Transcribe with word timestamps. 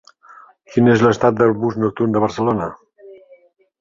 Quin 0.75 0.93
és 0.93 1.03
l'estat 1.07 1.37
del 1.41 1.53
bus 1.65 1.77
nocturn 1.83 2.17
de 2.17 2.23
Barcelona? 2.25 2.71